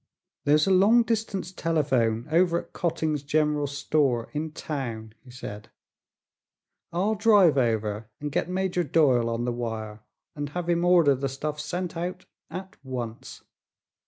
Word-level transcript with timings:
"There's 0.45 0.65
a 0.65 0.71
long 0.71 1.03
distance 1.03 1.51
telephone 1.51 2.27
over 2.31 2.57
at 2.59 2.73
Cotting's 2.73 3.21
General 3.21 3.67
Store, 3.67 4.31
in 4.33 4.51
town," 4.51 5.13
he 5.23 5.29
said. 5.29 5.69
"I'll 6.91 7.13
drive 7.13 7.55
over 7.55 8.09
and 8.19 8.31
get 8.31 8.49
Major 8.49 8.83
Doyle 8.83 9.29
on 9.29 9.45
the 9.45 9.51
wire 9.53 9.99
and 10.35 10.49
have 10.55 10.67
him 10.69 10.83
order 10.83 11.13
the 11.13 11.29
stuff 11.29 11.59
sent 11.59 11.95
out 11.95 12.25
at 12.49 12.77
once." 12.83 13.43